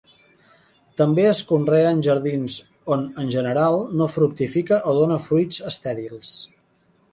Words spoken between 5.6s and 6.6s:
estèrils.